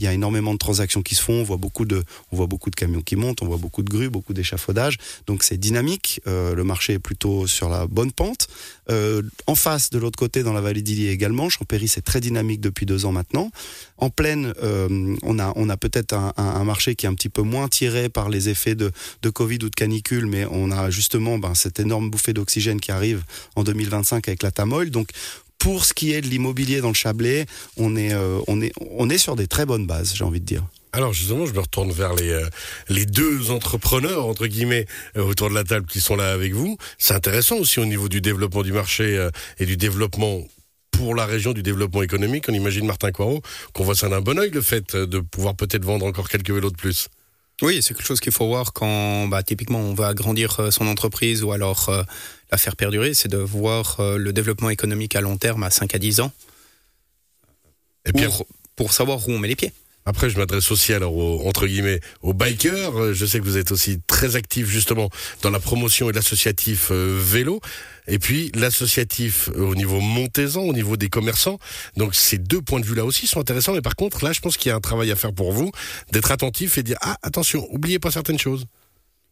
Il 0.00 0.04
y 0.04 0.06
a 0.06 0.14
énormément 0.14 0.54
de 0.54 0.58
transactions 0.58 1.02
qui 1.02 1.14
se 1.14 1.22
font. 1.22 1.34
On 1.34 1.42
voit 1.42 1.58
beaucoup 1.58 1.84
de, 1.84 2.02
on 2.32 2.36
voit 2.36 2.46
beaucoup 2.46 2.70
de 2.70 2.74
camions 2.74 3.02
qui 3.02 3.16
montent. 3.16 3.42
On 3.42 3.46
voit 3.46 3.58
beaucoup 3.58 3.82
de 3.82 3.90
grues, 3.90 4.08
beaucoup 4.08 4.32
d'échafaudages. 4.32 4.96
Donc 5.26 5.42
c'est 5.42 5.58
dynamique. 5.58 6.22
Euh, 6.26 6.54
le 6.54 6.64
marché 6.64 6.94
est 6.94 6.98
plutôt 6.98 7.46
sur 7.46 7.68
la 7.68 7.86
bonne 7.86 8.10
pente. 8.10 8.48
Euh, 8.88 9.20
en 9.46 9.54
face, 9.54 9.90
de 9.90 9.98
l'autre 9.98 10.18
côté, 10.18 10.42
dans 10.42 10.54
la 10.54 10.62
vallée 10.62 10.80
d'Illier 10.80 11.10
également, 11.10 11.50
Champéry 11.50 11.86
c'est 11.86 12.00
très 12.00 12.20
dynamique 12.20 12.62
depuis 12.62 12.86
deux 12.86 13.04
ans 13.04 13.12
maintenant. 13.12 13.50
En 13.98 14.08
plaine, 14.08 14.54
euh, 14.62 15.16
on 15.22 15.38
a, 15.38 15.52
on 15.56 15.68
a 15.68 15.76
peut-être 15.76 16.14
un, 16.14 16.64
marché 16.64 16.94
qui 16.94 17.04
est 17.04 17.08
un 17.10 17.14
petit 17.14 17.28
peu 17.28 17.42
moins 17.42 17.68
tiré 17.68 18.08
par 18.08 18.30
les 18.30 18.48
effets 18.48 18.74
de, 18.74 18.92
de 19.20 19.28
Covid 19.28 19.58
ou 19.62 19.68
de 19.68 19.74
canicule, 19.74 20.24
mais 20.24 20.46
on 20.50 20.70
a 20.70 20.88
justement 20.88 21.36
ben, 21.36 21.54
cette 21.54 21.78
énorme 21.78 22.08
bouffée 22.08 22.32
d'oxygène 22.32 22.80
qui 22.80 22.90
arrive 22.90 23.22
en 23.54 23.64
2025 23.64 24.28
avec 24.28 24.42
la 24.42 24.50
Tamoil. 24.50 24.88
Donc 24.88 25.10
pour 25.60 25.84
ce 25.84 25.94
qui 25.94 26.12
est 26.12 26.22
de 26.22 26.26
l'immobilier 26.26 26.80
dans 26.80 26.88
le 26.88 26.94
Chablais, 26.94 27.46
on 27.76 27.94
est, 27.94 28.12
euh, 28.12 28.40
on 28.48 28.60
est, 28.60 28.72
on 28.80 29.08
est 29.08 29.18
sur 29.18 29.36
des 29.36 29.46
très 29.46 29.66
bonnes 29.66 29.86
bases, 29.86 30.14
j'ai 30.16 30.24
envie 30.24 30.40
de 30.40 30.46
dire. 30.46 30.64
Alors 30.92 31.12
justement, 31.12 31.46
je 31.46 31.52
me 31.52 31.60
retourne 31.60 31.92
vers 31.92 32.14
les 32.14 32.30
euh, 32.30 32.48
les 32.88 33.06
deux 33.06 33.52
entrepreneurs 33.52 34.26
entre 34.26 34.48
guillemets 34.48 34.86
euh, 35.16 35.22
autour 35.22 35.48
de 35.48 35.54
la 35.54 35.62
table 35.62 35.86
qui 35.86 36.00
sont 36.00 36.16
là 36.16 36.32
avec 36.32 36.52
vous. 36.52 36.78
C'est 36.98 37.14
intéressant 37.14 37.56
aussi 37.56 37.78
au 37.78 37.84
niveau 37.84 38.08
du 38.08 38.20
développement 38.20 38.62
du 38.62 38.72
marché 38.72 39.28
et 39.58 39.66
du 39.66 39.76
développement 39.76 40.42
pour 40.90 41.14
la 41.14 41.26
région 41.26 41.52
du 41.52 41.62
développement 41.62 42.02
économique. 42.02 42.46
On 42.48 42.54
imagine 42.54 42.86
Martin 42.86 43.12
Coirot 43.12 43.42
qu'on 43.72 43.84
voit 43.84 43.94
ça 43.94 44.08
d'un 44.08 44.20
bon 44.20 44.38
oeil 44.38 44.50
le 44.50 44.62
fait 44.62 44.96
de 44.96 45.20
pouvoir 45.20 45.54
peut-être 45.54 45.84
vendre 45.84 46.06
encore 46.06 46.28
quelques 46.28 46.50
vélos 46.50 46.70
de 46.70 46.76
plus. 46.76 47.08
Oui, 47.62 47.82
c'est 47.82 47.94
quelque 47.94 48.06
chose 48.06 48.20
qu'il 48.20 48.32
faut 48.32 48.46
voir 48.46 48.72
quand 48.72 49.28
bah, 49.28 49.42
typiquement 49.42 49.80
on 49.80 49.94
va 49.94 50.08
agrandir 50.08 50.72
son 50.72 50.86
entreprise 50.86 51.42
ou 51.42 51.52
alors 51.52 51.90
la 52.50 52.58
faire 52.58 52.74
perdurer, 52.74 53.14
c'est 53.14 53.28
de 53.28 53.36
voir 53.36 53.96
le 54.00 54.32
développement 54.32 54.70
économique 54.70 55.14
à 55.14 55.20
long 55.20 55.36
terme 55.36 55.62
à 55.62 55.70
5 55.70 55.94
à 55.94 55.98
10 55.98 56.20
ans. 56.20 56.32
Et 58.06 58.12
pour, 58.12 58.46
pour 58.76 58.92
savoir 58.92 59.28
où 59.28 59.32
on 59.32 59.38
met 59.38 59.48
les 59.48 59.56
pieds. 59.56 59.72
Après, 60.06 60.30
je 60.30 60.38
m'adresse 60.38 60.70
aussi 60.70 60.92
alors 60.94 61.14
aux, 61.14 61.46
entre 61.46 61.66
guillemets 61.66 62.00
aux 62.22 62.32
bikers. 62.32 62.98
Euh, 62.98 63.12
je 63.12 63.26
sais 63.26 63.38
que 63.38 63.44
vous 63.44 63.58
êtes 63.58 63.70
aussi 63.70 64.00
très 64.06 64.36
actif 64.36 64.66
justement 64.66 65.10
dans 65.42 65.50
la 65.50 65.60
promotion 65.60 66.08
et 66.08 66.12
l'associatif 66.12 66.88
euh, 66.90 67.18
vélo. 67.20 67.60
Et 68.10 68.18
puis 68.18 68.50
l'associatif 68.54 69.48
euh, 69.56 69.60
au 69.60 69.74
niveau 69.74 70.00
montaisan, 70.00 70.62
au 70.62 70.72
niveau 70.72 70.96
des 70.96 71.08
commerçants. 71.08 71.58
Donc 71.96 72.14
ces 72.14 72.38
deux 72.38 72.60
points 72.60 72.80
de 72.80 72.86
vue 72.86 72.94
là 72.94 73.04
aussi 73.04 73.26
sont 73.26 73.40
intéressants. 73.40 73.72
Mais 73.72 73.80
par 73.80 73.96
contre, 73.96 74.24
là, 74.24 74.32
je 74.32 74.40
pense 74.40 74.56
qu'il 74.56 74.68
y 74.68 74.72
a 74.72 74.76
un 74.76 74.80
travail 74.80 75.10
à 75.10 75.16
faire 75.16 75.32
pour 75.32 75.52
vous, 75.52 75.70
d'être 76.12 76.30
attentif 76.30 76.76
et 76.76 76.82
dire 76.82 76.98
ah 77.00 77.16
attention, 77.22 77.66
oubliez 77.70 77.98
pas 77.98 78.10
certaines 78.10 78.38
choses. 78.38 78.66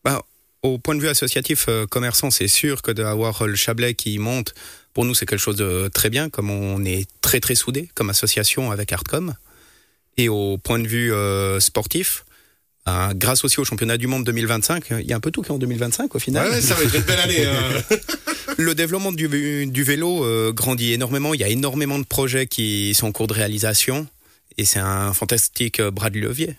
Bah, 0.04 0.22
au 0.62 0.78
point 0.78 0.94
de 0.94 1.00
vue 1.00 1.08
associatif 1.08 1.68
commerçant, 1.90 2.30
c'est 2.30 2.48
sûr 2.48 2.82
que 2.82 2.90
d'avoir 2.90 3.46
le 3.46 3.54
Chablais 3.54 3.94
qui 3.94 4.18
monte, 4.18 4.54
pour 4.92 5.04
nous 5.04 5.14
c'est 5.14 5.26
quelque 5.26 5.38
chose 5.40 5.56
de 5.56 5.88
très 5.92 6.10
bien, 6.10 6.30
comme 6.30 6.50
on 6.50 6.84
est 6.84 7.06
très 7.20 7.40
très 7.40 7.54
soudés 7.54 7.90
comme 7.94 8.10
association 8.10 8.70
avec 8.70 8.92
Artcom. 8.92 9.34
Et 10.16 10.28
au 10.28 10.58
point 10.58 10.80
de 10.80 10.86
vue 10.88 11.12
euh, 11.12 11.60
sportif, 11.60 12.24
ben, 12.84 13.12
grâce 13.14 13.44
aussi 13.44 13.60
au 13.60 13.64
championnat 13.64 13.96
du 13.96 14.08
monde 14.08 14.24
2025, 14.24 14.86
il 14.90 15.06
y 15.06 15.12
a 15.12 15.16
un 15.16 15.20
peu 15.20 15.30
tout 15.30 15.42
qui 15.42 15.48
est 15.48 15.52
en 15.52 15.58
2025 15.58 16.14
au 16.14 16.18
final. 16.18 16.50
Ouais, 16.50 16.60
ça 16.60 16.74
va 16.74 16.82
être 16.82 16.94
une 16.94 17.02
belle 17.02 17.20
année. 17.20 17.46
Hein. 17.46 17.96
Le 18.60 18.74
développement 18.74 19.12
du, 19.12 19.66
du 19.66 19.84
vélo 19.84 20.24
euh, 20.24 20.52
grandit 20.52 20.92
énormément. 20.92 21.32
Il 21.32 21.40
y 21.40 21.44
a 21.44 21.48
énormément 21.48 21.96
de 22.00 22.04
projets 22.04 22.48
qui 22.48 22.92
sont 22.92 23.06
en 23.06 23.12
cours 23.12 23.28
de 23.28 23.34
réalisation. 23.34 24.08
Et 24.58 24.64
c'est 24.64 24.80
un 24.80 25.12
fantastique 25.12 25.78
euh, 25.78 25.92
bras 25.92 26.10
de 26.10 26.18
levier. 26.18 26.56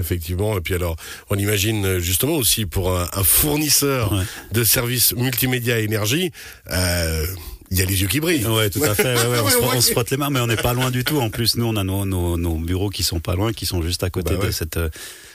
Effectivement, 0.00 0.56
et 0.56 0.60
puis 0.62 0.72
alors, 0.72 0.96
on 1.28 1.36
imagine 1.36 1.98
justement 1.98 2.36
aussi 2.36 2.64
pour 2.64 2.96
un, 2.96 3.08
un 3.12 3.24
fournisseur 3.24 4.12
ouais. 4.12 4.22
de 4.52 4.64
services 4.64 5.12
multimédia 5.14 5.80
énergie, 5.80 6.30
euh, 6.70 7.26
il 7.70 7.78
y 7.78 7.82
a 7.82 7.84
les 7.84 8.00
yeux 8.00 8.08
qui 8.08 8.20
brillent. 8.20 8.46
Ouais, 8.46 8.70
tout 8.70 8.82
à 8.82 8.94
fait. 8.94 9.14
Ouais, 9.14 9.26
ouais, 9.26 9.40
on, 9.44 9.50
se, 9.50 9.76
on, 9.76 9.80
se, 9.80 9.90
frotte 9.90 10.10
les 10.10 10.16
mains, 10.16 10.30
mais 10.30 10.40
on 10.40 10.46
n'est 10.46 10.56
pas 10.56 10.72
loin 10.72 10.90
du 10.90 11.04
tout. 11.04 11.18
En 11.20 11.28
plus, 11.28 11.56
nous, 11.56 11.66
on 11.66 11.76
a 11.76 11.84
nos, 11.84 12.06
nos, 12.06 12.38
nos, 12.38 12.54
bureaux 12.54 12.88
qui 12.88 13.02
sont 13.02 13.20
pas 13.20 13.34
loin, 13.34 13.52
qui 13.52 13.66
sont 13.66 13.82
juste 13.82 14.02
à 14.02 14.10
côté 14.10 14.36
bah 14.36 14.46
de 14.46 14.50
cette 14.50 14.78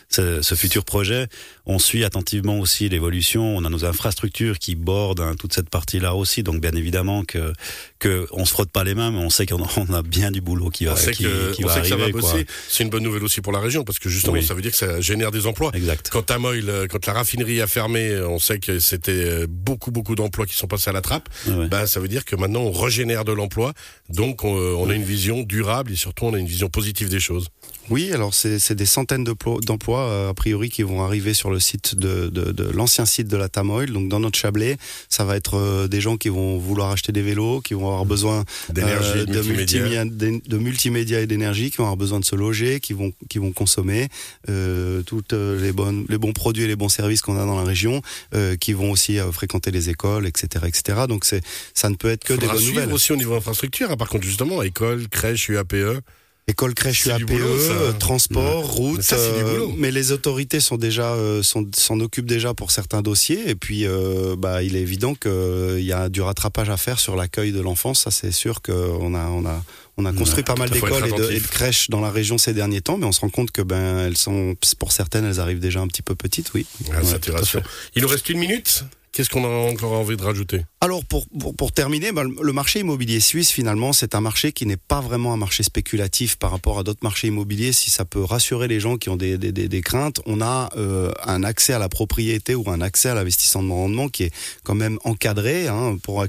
ce, 0.09 0.41
ce, 0.41 0.55
futur 0.55 0.83
projet. 0.83 1.27
On 1.65 1.79
suit 1.79 2.03
attentivement 2.03 2.59
aussi 2.59 2.89
l'évolution. 2.89 3.55
On 3.55 3.63
a 3.63 3.69
nos 3.69 3.85
infrastructures 3.85 4.57
qui 4.57 4.75
bordent 4.75 5.21
hein, 5.21 5.35
toute 5.37 5.53
cette 5.53 5.69
partie-là 5.69 6.15
aussi. 6.15 6.43
Donc 6.43 6.61
bien 6.61 6.71
évidemment 6.71 7.23
que 7.23 7.53
que 7.99 8.27
on 8.31 8.45
se 8.45 8.51
frotte 8.51 8.71
pas 8.71 8.83
les 8.83 8.95
mains, 8.95 9.11
mais 9.11 9.19
on 9.19 9.29
sait 9.29 9.45
qu'on 9.45 9.93
a 9.93 10.01
bien 10.01 10.31
du 10.31 10.41
boulot 10.41 10.69
qui 10.69 10.85
va, 10.85 10.93
on 10.93 11.11
qui, 11.11 11.23
que, 11.23 11.53
qui 11.53 11.63
on 11.63 11.67
va 11.67 11.73
sait 11.75 11.79
arriver. 11.79 12.11
Que 12.11 12.21
ça 12.21 12.27
va 12.27 12.33
bosser. 12.33 12.47
C'est 12.67 12.83
une 12.83 12.89
bonne 12.89 13.03
nouvelle 13.03 13.23
aussi 13.23 13.41
pour 13.41 13.53
la 13.53 13.59
région 13.59 13.83
parce 13.83 13.99
que 13.99 14.09
justement, 14.09 14.33
oui. 14.33 14.43
ça 14.43 14.53
veut 14.53 14.61
dire 14.61 14.71
que 14.71 14.77
ça 14.77 14.99
génère 14.99 15.31
des 15.31 15.45
emplois. 15.45 15.71
Exact. 15.73 16.09
Quand 16.11 16.23
Tamoil, 16.23 16.87
quand 16.89 17.05
la 17.05 17.13
raffinerie 17.13 17.61
a 17.61 17.67
fermé, 17.67 18.19
on 18.21 18.39
sait 18.39 18.59
que 18.59 18.79
c'était 18.79 19.45
beaucoup 19.47 19.91
beaucoup 19.91 20.15
d'emplois 20.15 20.45
qui 20.47 20.55
sont 20.55 20.67
passés 20.67 20.89
à 20.89 20.93
la 20.93 21.01
trappe. 21.01 21.29
Ouais. 21.47 21.67
Ben, 21.67 21.85
ça 21.85 21.99
veut 21.99 22.07
dire 22.07 22.25
que 22.25 22.35
maintenant 22.35 22.61
on 22.61 22.71
régénère 22.71 23.25
de 23.25 23.31
l'emploi. 23.31 23.73
Donc 24.09 24.43
on, 24.43 24.55
on 24.55 24.89
a 24.89 24.95
une 24.95 25.03
vision 25.03 25.43
durable 25.43 25.91
et 25.91 25.95
surtout 25.95 26.25
on 26.25 26.33
a 26.33 26.39
une 26.39 26.47
vision 26.47 26.69
positive 26.69 27.09
des 27.09 27.19
choses. 27.19 27.47
Oui, 27.89 28.11
alors 28.13 28.33
c'est 28.33 28.73
des 28.73 28.85
centaines 28.85 29.23
d'emplois 29.23 29.98
euh, 30.07 30.29
a 30.29 30.33
priori 30.33 30.69
qui 30.69 30.83
vont 30.83 31.03
arriver 31.03 31.33
sur 31.33 31.49
le 31.49 31.59
site 31.59 31.95
de, 31.95 32.29
de, 32.29 32.51
de 32.51 32.63
l'ancien 32.71 33.05
site 33.05 33.27
de 33.27 33.37
la 33.37 33.49
Tamoil. 33.49 33.91
Donc 33.91 34.09
dans 34.09 34.19
notre 34.19 34.37
Chablais, 34.37 34.77
ça 35.09 35.25
va 35.25 35.35
être 35.35 35.57
euh, 35.57 35.87
des 35.87 36.01
gens 36.01 36.17
qui 36.17 36.29
vont 36.29 36.57
vouloir 36.57 36.91
acheter 36.91 37.11
des 37.11 37.21
vélos, 37.21 37.61
qui 37.61 37.73
vont 37.73 37.87
avoir 37.87 38.05
besoin 38.05 38.45
d'énergie, 38.69 39.19
euh, 39.19 39.25
de, 39.25 39.41
multimédia. 39.41 40.05
multimédia, 40.05 40.39
de, 40.47 40.57
multimédia 40.57 41.19
et 41.21 41.27
d'énergie, 41.27 41.71
qui 41.71 41.77
vont 41.77 41.85
avoir 41.85 41.97
besoin 41.97 42.19
de 42.19 42.25
se 42.25 42.35
loger, 42.35 42.79
qui 42.79 42.93
vont 42.93 43.11
qui 43.29 43.37
vont 43.37 43.51
consommer 43.51 44.07
euh, 44.49 45.01
toutes 45.03 45.33
les 45.33 45.71
bonnes 45.71 46.05
les 46.09 46.17
bons 46.17 46.33
produits 46.33 46.63
et 46.63 46.67
les 46.67 46.75
bons 46.75 46.89
services 46.89 47.21
qu'on 47.21 47.37
a 47.37 47.45
dans 47.45 47.57
la 47.57 47.65
région, 47.65 48.01
euh, 48.33 48.55
qui 48.55 48.73
vont 48.73 48.91
aussi 48.91 49.17
fréquenter 49.31 49.71
les 49.71 49.89
écoles, 49.89 50.27
etc., 50.27 50.65
etc. 50.67 51.01
Donc 51.07 51.25
c'est 51.25 51.43
ça 51.73 51.89
ne 51.89 51.95
peut 51.95 52.09
être 52.09 52.23
que 52.23 52.35
Faudra 52.35 52.53
des 52.53 52.59
bonnes 52.59 52.67
nouvelles. 52.67 52.93
aussi 52.93 53.11
au 53.11 53.17
niveau 53.17 53.35
infrastructure. 53.35 53.91
Hein, 53.91 53.97
par 53.97 54.09
contre, 54.09 54.25
justement, 54.25 54.61
école, 54.61 55.07
crèche, 55.09 55.49
UAPE. 55.49 56.01
École, 56.49 56.73
crèche, 56.73 57.05
UAPE, 57.05 57.25
boulot, 57.25 57.45
euh, 57.45 57.91
transport, 57.93 58.63
ouais. 58.63 58.71
route. 58.71 58.97
Mais, 58.97 59.03
ça, 59.03 59.17
euh, 59.17 59.67
mais, 59.77 59.91
les 59.91 60.11
autorités 60.11 60.59
sont 60.59 60.77
déjà 60.77 61.13
euh, 61.13 61.43
s'en 61.43 61.99
occupent 61.99 62.25
déjà 62.25 62.55
pour 62.55 62.71
certains 62.71 63.03
dossiers. 63.03 63.47
Et 63.47 63.53
puis, 63.53 63.85
euh, 63.85 64.35
bah, 64.35 64.63
il 64.63 64.75
est 64.75 64.81
évident 64.81 65.13
qu'il 65.13 65.83
y 65.83 65.93
a 65.93 66.09
du 66.09 66.21
rattrapage 66.21 66.71
à 66.71 66.77
faire 66.77 66.99
sur 66.99 67.15
l'accueil 67.15 67.51
de 67.51 67.61
l'enfance. 67.61 68.01
Ça, 68.01 68.09
c'est 68.09 68.31
sûr 68.31 68.63
qu'on 68.63 69.13
a, 69.13 69.27
on 69.27 69.45
a, 69.45 69.63
on 69.97 70.05
a 70.05 70.11
construit 70.11 70.39
ouais, 70.39 70.43
pas 70.43 70.55
mal 70.55 70.71
d'écoles 70.71 71.07
et, 71.07 71.11
de, 71.11 71.31
et 71.31 71.39
de 71.39 71.47
crèches 71.47 71.91
dans 71.91 72.01
la 72.01 72.09
région 72.09 72.39
ces 72.39 72.53
derniers 72.53 72.81
temps, 72.81 72.97
mais 72.97 73.05
on 73.05 73.11
se 73.11 73.21
rend 73.21 73.29
compte 73.29 73.51
que 73.51 73.61
ben 73.61 73.99
elles 73.99 74.17
sont, 74.17 74.55
pour 74.79 74.91
certaines, 74.91 75.25
elles 75.25 75.39
arrivent 75.39 75.59
déjà 75.59 75.81
un 75.81 75.87
petit 75.87 76.01
peu 76.01 76.15
petites, 76.15 76.51
oui. 76.55 76.65
Ah, 76.91 77.03
ouais, 77.03 77.61
il 77.95 78.01
nous 78.01 78.07
reste 78.07 78.27
une 78.27 78.39
minute. 78.39 78.85
Qu'est-ce 79.11 79.29
qu'on 79.29 79.43
a 79.43 79.69
encore 79.71 79.93
envie 79.93 80.15
de 80.17 80.23
rajouter? 80.23 80.61
Alors 80.81 81.03
pour, 81.03 81.27
pour, 81.37 81.53
pour 81.53 81.73
terminer, 81.73 82.13
ben, 82.13 82.23
le 82.41 82.53
marché 82.53 82.79
immobilier 82.79 83.19
suisse 83.19 83.51
finalement 83.51 83.91
c'est 83.91 84.15
un 84.15 84.21
marché 84.21 84.53
qui 84.53 84.65
n'est 84.65 84.77
pas 84.77 85.01
vraiment 85.01 85.33
un 85.33 85.37
marché 85.37 85.61
spéculatif 85.61 86.37
par 86.37 86.51
rapport 86.51 86.79
à 86.79 86.83
d'autres 86.83 87.03
marchés 87.03 87.27
immobiliers. 87.27 87.73
Si 87.73 87.89
ça 87.89 88.05
peut 88.05 88.23
rassurer 88.23 88.69
les 88.69 88.79
gens 88.79 88.95
qui 88.95 89.09
ont 89.09 89.17
des, 89.17 89.37
des, 89.37 89.51
des, 89.51 89.81
craintes, 89.81 90.21
on 90.25 90.39
a 90.39 90.69
euh, 90.77 91.11
un 91.25 91.43
accès 91.43 91.73
à 91.73 91.79
la 91.79 91.89
propriété 91.89 92.55
ou 92.55 92.69
un 92.69 92.79
accès 92.79 93.09
à 93.09 93.13
l'investissement 93.13 93.61
de 93.61 93.71
rendement 93.71 94.07
qui 94.07 94.23
est 94.23 94.31
quand 94.63 94.73
même 94.73 94.99
encadré 95.03 95.67
hein, 95.67 95.97
pour 96.01 96.23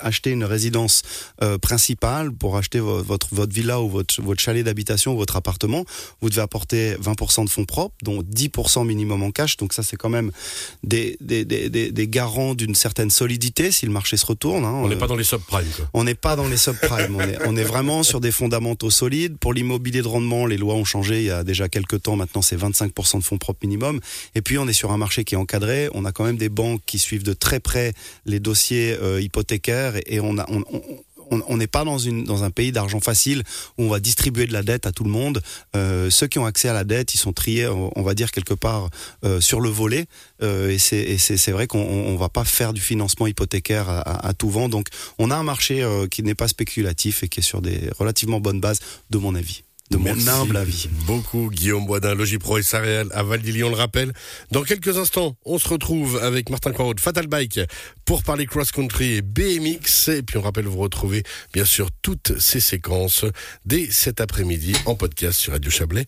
acheter 0.00 0.30
une 0.30 0.44
résidence 0.44 1.02
euh, 1.42 1.58
principale, 1.58 2.32
pour 2.32 2.56
acheter 2.56 2.80
votre, 2.80 3.34
votre 3.34 3.52
villa 3.52 3.82
ou 3.82 3.90
votre, 3.90 4.22
votre 4.22 4.40
chalet 4.40 4.64
d'habitation 4.64 5.12
ou 5.12 5.18
votre 5.18 5.36
appartement. 5.36 5.84
Vous 6.22 6.30
devez 6.30 6.40
apporter 6.40 6.94
20% 6.94 7.44
de 7.44 7.50
fonds 7.50 7.66
propres, 7.66 7.96
dont 8.02 8.22
10% 8.22 8.86
minimum 8.86 9.22
en 9.22 9.30
cash. 9.30 9.58
Donc 9.58 9.74
ça 9.74 9.82
c'est 9.82 9.96
quand 9.96 10.08
même 10.08 10.32
des, 10.84 11.18
des, 11.20 11.44
des, 11.44 11.68
des, 11.68 11.92
des 11.92 12.08
garant 12.08 12.54
d'une 12.54 12.74
certaine 12.74 13.10
solidité 13.10 13.70
si 13.70 13.89
le 13.90 13.94
marché 13.94 14.16
se 14.16 14.24
retourne. 14.24 14.64
Hein. 14.64 14.80
On 14.82 14.88
n'est 14.88 14.96
pas 14.96 15.06
dans 15.06 15.16
les 15.16 15.24
subprimes. 15.24 15.66
On 15.92 16.04
n'est 16.04 16.14
pas 16.14 16.36
dans 16.36 16.48
les 16.48 16.56
subprimes. 16.56 17.16
on, 17.16 17.20
est, 17.20 17.38
on 17.46 17.56
est 17.56 17.64
vraiment 17.64 18.02
sur 18.02 18.20
des 18.20 18.32
fondamentaux 18.32 18.90
solides. 18.90 19.36
Pour 19.38 19.52
l'immobilier 19.52 20.02
de 20.02 20.08
rendement, 20.08 20.46
les 20.46 20.56
lois 20.56 20.74
ont 20.74 20.84
changé 20.84 21.18
il 21.18 21.26
y 21.26 21.30
a 21.30 21.44
déjà 21.44 21.68
quelques 21.68 22.02
temps. 22.02 22.16
Maintenant, 22.16 22.42
c'est 22.42 22.56
25% 22.56 23.18
de 23.18 23.24
fonds 23.24 23.38
propres 23.38 23.60
minimum. 23.62 24.00
Et 24.34 24.42
puis, 24.42 24.58
on 24.58 24.68
est 24.68 24.72
sur 24.72 24.92
un 24.92 24.96
marché 24.96 25.24
qui 25.24 25.34
est 25.34 25.38
encadré. 25.38 25.88
On 25.92 26.04
a 26.04 26.12
quand 26.12 26.24
même 26.24 26.36
des 26.36 26.48
banques 26.48 26.82
qui 26.86 26.98
suivent 26.98 27.24
de 27.24 27.32
très 27.32 27.60
près 27.60 27.92
les 28.24 28.40
dossiers 28.40 28.96
euh, 29.02 29.20
hypothécaires 29.20 29.96
et, 29.96 30.04
et 30.06 30.20
on 30.20 30.38
a, 30.38 30.46
on, 30.48 30.64
on, 30.72 30.80
on 31.30 31.56
n'est 31.56 31.66
pas 31.66 31.84
dans, 31.84 32.44
un 32.44 32.50
pays 32.50 32.72
d'argent 32.72 33.00
facile 33.00 33.42
où 33.78 33.84
on 33.84 33.88
va 33.88 34.00
distribuer 34.00 34.46
de 34.46 34.52
la 34.52 34.62
dette 34.62 34.86
à 34.86 34.92
tout 34.92 35.04
le 35.04 35.10
monde. 35.10 35.42
Euh, 35.76 36.10
ceux 36.10 36.26
qui 36.26 36.38
ont 36.38 36.46
accès 36.46 36.68
à 36.68 36.72
la 36.72 36.84
dette, 36.84 37.14
ils 37.14 37.18
sont 37.18 37.32
triés, 37.32 37.66
on 37.68 38.02
va 38.02 38.14
dire 38.14 38.30
quelque 38.30 38.54
part 38.54 38.88
euh, 39.24 39.40
sur 39.40 39.60
le 39.60 39.68
volet. 39.68 40.06
Euh, 40.42 40.70
et 40.70 40.78
c'est 40.78 41.52
vrai 41.52 41.66
qu'on 41.66 42.12
ne 42.12 42.18
va 42.18 42.28
pas 42.28 42.44
faire 42.44 42.72
du 42.72 42.80
financement 42.80 43.26
hypothécaire 43.26 43.88
à, 43.88 44.26
à, 44.26 44.34
tout 44.34 44.50
vent. 44.50 44.68
Donc 44.68 44.88
on 45.18 45.30
a 45.30 45.36
un 45.36 45.42
marché 45.42 45.86
qui 46.10 46.22
n'est 46.22 46.34
pas 46.34 46.48
spéculatif 46.48 47.22
et 47.22 47.28
qui 47.28 47.40
est 47.40 47.44
sur 47.44 47.62
des 47.62 47.90
relativement 47.98 48.40
bonnes 48.40 48.60
bases, 48.60 48.80
de 49.10 49.18
mon 49.18 49.34
avis 49.34 49.62
de 49.90 49.96
mon 49.96 50.04
Merci 50.04 50.28
humble 50.28 50.56
avis. 50.56 50.88
Beaucoup 51.06 51.50
Guillaume 51.50 51.86
Boisdin, 51.86 52.14
Logipro 52.14 52.58
et 52.58 52.62
Saréal 52.62 53.08
à 53.12 53.22
Val-d'Ili, 53.22 53.64
on 53.64 53.70
le 53.70 53.76
rappelle. 53.76 54.12
Dans 54.50 54.62
quelques 54.62 54.96
instants, 54.98 55.36
on 55.44 55.58
se 55.58 55.68
retrouve 55.68 56.18
avec 56.22 56.50
Martin 56.50 56.72
Croix 56.72 56.94
de 56.94 57.00
Fatal 57.00 57.26
Bike 57.26 57.60
pour 58.04 58.22
parler 58.22 58.46
cross-country 58.46 59.14
et 59.14 59.22
BMX. 59.22 60.08
Et 60.08 60.22
puis 60.22 60.38
on 60.38 60.42
rappelle, 60.42 60.66
vous 60.66 60.78
retrouvez 60.78 61.22
bien 61.52 61.64
sûr 61.64 61.90
toutes 62.02 62.38
ces 62.38 62.60
séquences 62.60 63.24
dès 63.66 63.90
cet 63.90 64.20
après-midi 64.20 64.74
en 64.86 64.94
podcast 64.94 65.38
sur 65.38 65.52
Radio 65.52 65.70
Chablais. 65.70 66.06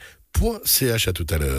.ch 0.64 1.08
à 1.08 1.12
tout 1.12 1.26
à 1.30 1.38
l'heure. 1.38 1.50